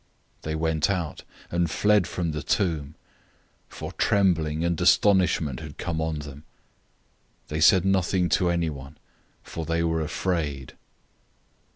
'"016:008 0.39 0.41
They 0.41 0.55
went 0.55 0.89
out,{TR 0.89 1.11
adds 1.11 1.17
"quickly"} 1.43 1.55
and 1.57 1.69
fled 1.69 2.07
from 2.07 2.31
the 2.31 2.41
tomb, 2.41 2.95
for 3.69 3.91
trembling 3.91 4.63
and 4.65 4.81
astonishment 4.81 5.59
had 5.59 5.77
come 5.77 6.01
on 6.01 6.17
them. 6.17 6.43
They 7.49 7.61
said 7.61 7.85
nothing 7.85 8.27
to 8.29 8.49
anyone; 8.49 8.97
for 9.43 9.63
they 9.63 9.83
were 9.83 10.01
afraid. 10.01 10.73